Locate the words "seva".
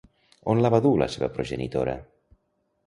1.17-1.31